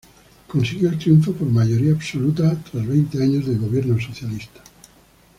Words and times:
Consiguió 0.47 0.89
el 0.89 0.97
triunfo 0.97 1.31
por 1.33 1.47
mayoría 1.47 1.91
absoluta 1.91 2.57
tras 2.71 2.87
veinte 2.87 3.21
años 3.21 3.45
de 3.45 3.55
gobierno 3.55 4.01
socialista. 4.01 4.63